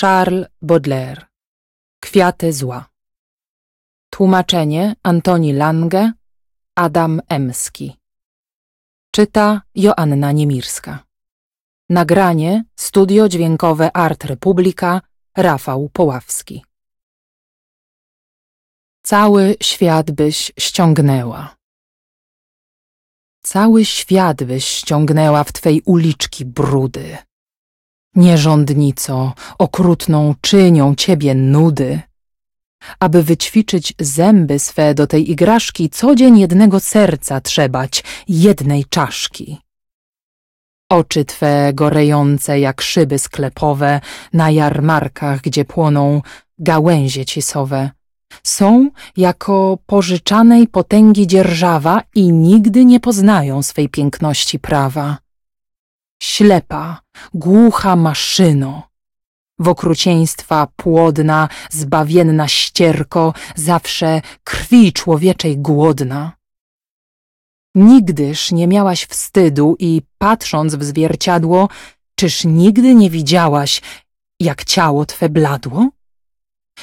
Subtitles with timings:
[0.00, 1.26] Charles Baudelaire.
[2.00, 2.88] Kwiaty zła.
[4.10, 6.12] Tłumaczenie Antoni Lange
[6.74, 7.96] Adam Emski.
[9.10, 11.04] Czyta Joanna Niemirska.
[11.90, 15.00] Nagranie Studio Dźwiękowe Art Republika
[15.36, 16.64] Rafał Poławski.
[19.02, 21.56] Cały świat byś ściągnęła.
[23.42, 27.18] Cały świat byś ściągnęła w twej uliczki brudy
[28.16, 32.00] Nierządnico, okrutną czynią ciebie nudy.
[33.00, 39.58] Aby wyćwiczyć zęby swe do tej igraszki, co dzień jednego serca trzebać, jednej czaszki.
[40.90, 44.00] Oczy twe gorejące jak szyby sklepowe
[44.32, 46.22] na jarmarkach, gdzie płoną
[46.58, 47.90] gałęzie cisowe,
[48.42, 55.25] są jako pożyczanej potęgi dzierżawa i nigdy nie poznają swej piękności prawa
[56.36, 57.00] ślepa,
[57.34, 58.82] głucha maszyno.
[59.58, 66.32] W okrucieństwa płodna, zbawienna ścierko, zawsze krwi człowieczej głodna.
[67.74, 71.68] Nigdyż nie miałaś wstydu i patrząc w zwierciadło,
[72.14, 73.82] czyż nigdy nie widziałaś,
[74.40, 75.88] jak ciało twe bladło?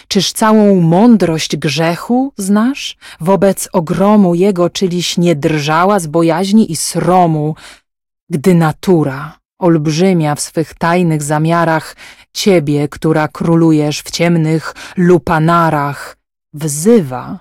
[0.08, 2.98] Czyż całą mądrość grzechu znasz?
[3.20, 7.56] Wobec ogromu jego czyliś nie drżała z bojaźni i sromu,
[8.30, 11.96] gdy natura, olbrzymia w swych tajnych zamiarach,
[12.34, 16.18] ciebie, która królujesz w ciemnych lupanarach,
[16.54, 17.40] wzywa,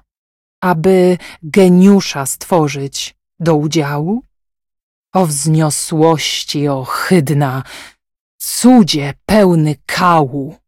[0.61, 4.23] aby geniusza stworzyć do udziału?
[5.15, 7.63] O wzniosłości ohydna,
[8.39, 10.62] cudzie pełny kału!